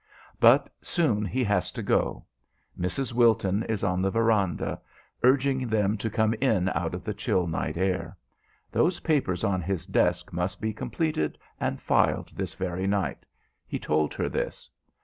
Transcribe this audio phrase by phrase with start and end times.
[0.39, 2.25] But soon he has to go.
[2.75, 3.13] Mrs.
[3.13, 4.81] Wilton is on the veranda,
[5.21, 8.17] urging them to come in out of the chill night air.
[8.71, 13.27] Those papers on his desk must be completed and filed this very night.
[13.67, 14.71] He told her this.